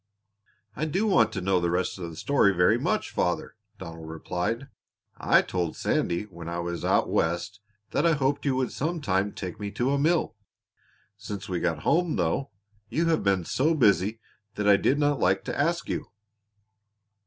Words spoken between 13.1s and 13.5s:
been